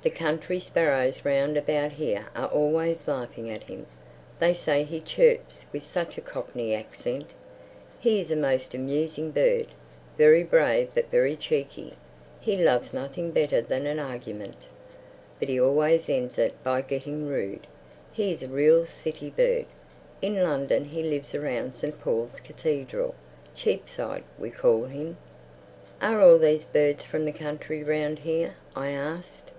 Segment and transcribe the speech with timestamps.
[0.00, 3.84] The country sparrows round about here are always laughing at him.
[4.38, 7.32] They say he chirps with such a Cockney accent.
[8.00, 11.92] He is a most amusing bird—very brave but very cheeky.
[12.40, 14.56] He loves nothing better than an argument,
[15.38, 17.66] but he always ends it by getting rude.
[18.10, 19.66] He is a real city bird.
[20.22, 22.00] In London he lives around St.
[22.00, 23.14] Paul's Cathedral.
[23.54, 25.18] 'Cheapside,' we call him."
[26.00, 29.50] "Are all these birds from the country round here?" I asked.